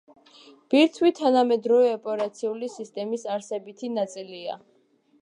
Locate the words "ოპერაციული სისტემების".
1.99-3.29